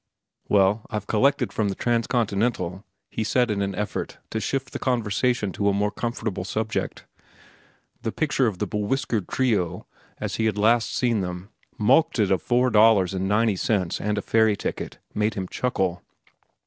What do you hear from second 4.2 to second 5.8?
to shift the conversation to a